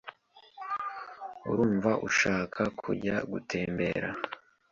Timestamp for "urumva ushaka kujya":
1.49-3.15